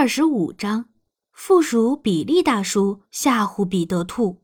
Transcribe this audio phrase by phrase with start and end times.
[0.00, 0.88] 二十五章，
[1.30, 4.40] 附属比利大叔吓唬彼得兔。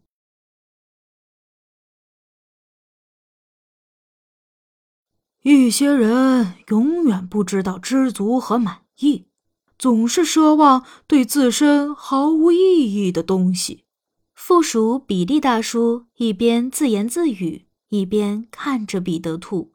[5.41, 9.29] 一些人永远不知道知足和满意，
[9.79, 13.87] 总是奢望对自身毫无意义的东西。
[14.35, 19.73] 附属比利大叔一边自言自语，一边看着彼得兔。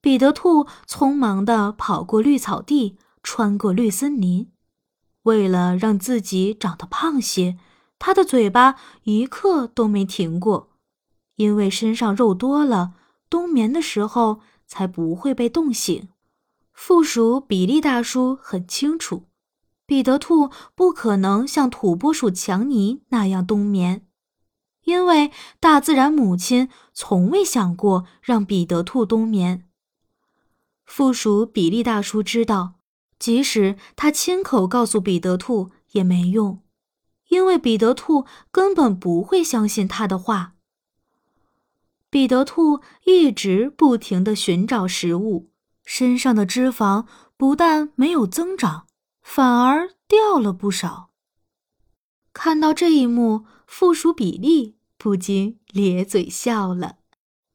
[0.00, 4.50] 彼得兔匆忙地跑过绿草地，穿过绿森林。
[5.22, 7.58] 为了让自己长得胖些，
[7.98, 10.70] 他的嘴巴一刻都没停过，
[11.36, 12.94] 因为身上肉多了，
[13.30, 16.08] 冬眠的时候才不会被冻醒。
[16.72, 19.28] 附属比利大叔很清楚，
[19.86, 24.06] 彼得兔不可能像土拨鼠强尼那样冬眠，
[24.84, 25.30] 因为
[25.60, 29.68] 大自然母亲从未想过让彼得兔冬眠。
[30.84, 32.81] 附属比利大叔知道。
[33.22, 36.60] 即使他亲口告诉彼得兔也没用，
[37.28, 40.54] 因为彼得兔根本不会相信他的话。
[42.10, 45.52] 彼得兔一直不停地寻找食物，
[45.84, 48.88] 身上的脂肪不但没有增长，
[49.22, 51.10] 反而掉了不少。
[52.32, 56.96] 看到这一幕，附属比利不禁咧嘴笑了。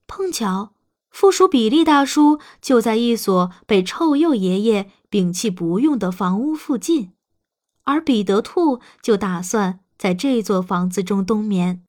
[0.07, 0.73] 碰巧，
[1.17, 4.91] 附属比利大叔就在一所被臭鼬爷爷。
[5.09, 7.13] 摒弃不用的房屋附近，
[7.85, 11.83] 而彼得兔就打算在这座房子中冬眠。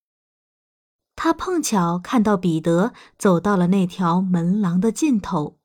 [1.14, 5.58] 他碰巧看到彼得走到了那条门廊的尽头，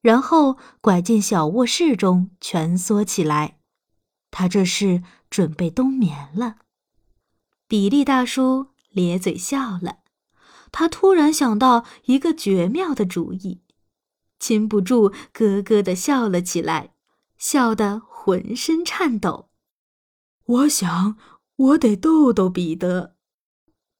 [0.00, 3.58] 然后拐进小卧室中蜷缩起来。
[4.30, 6.56] 他这是准备冬眠了。
[7.66, 9.96] 比利大叔咧嘴笑了，
[10.72, 13.62] 他突然想到一个绝妙的主意，
[14.38, 16.94] 禁不住咯咯地笑了起来。
[17.38, 19.48] 笑得浑身颤抖。
[20.44, 21.16] 我想，
[21.54, 23.14] 我得逗逗彼得。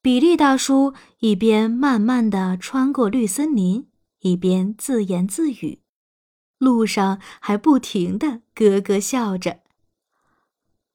[0.02, 3.86] 比利大叔一边慢慢的穿过绿森林，
[4.22, 5.82] 一边自言自语，
[6.58, 9.60] 路上还不停的咯咯笑着。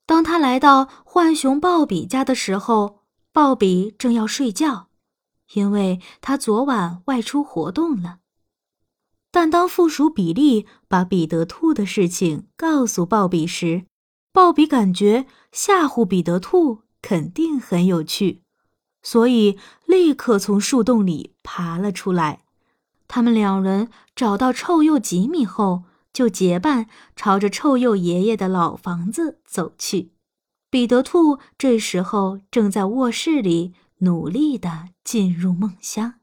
[0.06, 4.90] 当他来到浣熊鲍比家的时候，鲍比正要睡觉，
[5.54, 8.20] 因为他昨晚外出活动了。
[9.32, 13.86] 但当附属比利把彼得兔的事情告诉鲍比时，
[14.32, 18.42] 鲍比感觉吓唬彼得兔肯定很有趣，
[19.02, 22.44] 所以立刻从树洞里爬了出来。
[23.08, 30.12] 他们两人找到臭鼬吉米后，就结伴朝着臭鼬爷爷的老房子走去。
[30.70, 36.16] 彼得兔这时候正在卧室里努力地进入梦乡。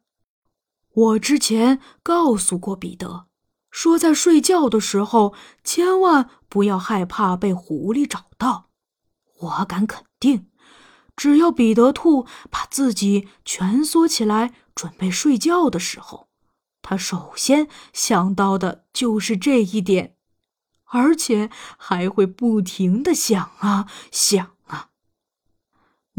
[0.93, 3.27] 我之前告诉过彼得，
[3.71, 8.71] 说在睡觉的时候千万不要害怕被狐狸找到。
[9.39, 10.49] 我敢肯定，
[11.17, 16.29] 只要彼得兔把自己蜷缩起来准备睡觉的时候，
[16.83, 20.17] 他首先想到的就是这一点，
[20.87, 24.57] 而且还会不停的想啊想。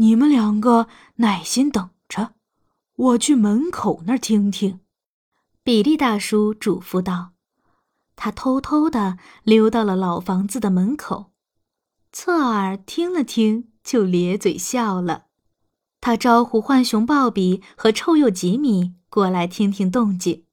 [0.02, 2.32] 你们两个耐心等着。
[2.96, 4.80] 我去门口那儿听听，
[5.62, 7.34] 比利大叔嘱咐道。
[8.16, 11.30] 他偷偷的溜到了老房子的门口，
[12.10, 15.26] 侧耳听了听，就咧嘴笑了。
[16.00, 20.44] 他招呼浣熊鲍比和臭鼬吉米过来听听动静。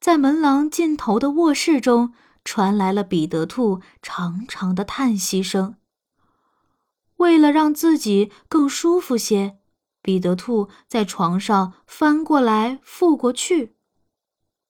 [0.00, 2.12] 在门廊尽头的卧室中，
[2.44, 5.76] 传来了彼得兔长长的叹息声。
[7.20, 9.58] 为了让自己更舒服些。
[10.02, 13.76] 彼得兔在床上翻过来覆过去，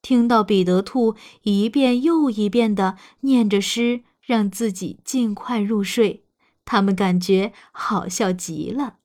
[0.03, 6.25] 听到彼得兔一遍又一遍地念着诗，让自己尽快入睡，
[6.65, 8.97] 他们感觉好笑极了。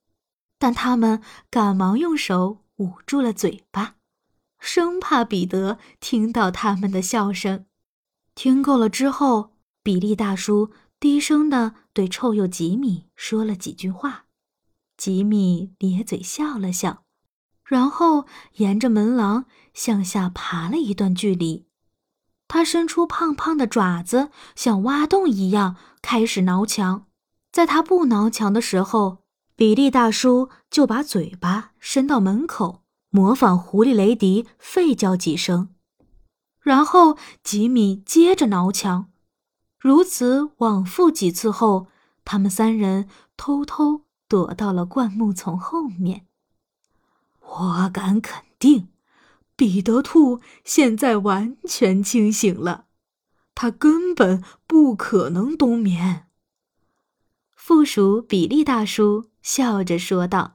[0.58, 3.98] 但他们赶忙用手捂住了嘴巴，
[4.58, 7.66] 生怕彼得听到他们的笑声。
[8.34, 9.52] 听够了之后，
[9.84, 14.26] 比利大叔低声地对臭鼬吉米说了几句话。
[14.98, 17.04] 吉米咧嘴笑了笑，
[17.66, 21.68] 然后沿着门廊向下爬了一段距离。
[22.48, 27.08] 他伸出胖胖的爪子，像挖洞一样开始挠墙。
[27.52, 29.24] 在他不挠墙的时候，
[29.56, 35.70] 比利大叔就把嘴巴伸到门口，模仿狐狸雷迪吠叫几声。
[36.62, 39.12] 然后吉米接着挠墙，
[39.78, 41.88] 如此往复几次后，
[42.24, 43.08] 他们三人
[43.38, 44.06] 偷偷。
[44.28, 46.26] 躲到了灌木丛后面。
[47.42, 48.90] 我敢肯定，
[49.56, 52.86] 彼得兔现在完全清醒了，
[53.54, 56.26] 他根本不可能冬眠。
[57.56, 60.55] 附属比利大叔笑着说道。